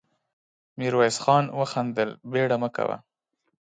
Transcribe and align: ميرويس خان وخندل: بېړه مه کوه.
ميرويس 0.77 1.17
خان 1.23 1.43
وخندل: 1.59 2.09
بېړه 2.31 2.57
مه 2.61 2.69
کوه. 2.75 2.97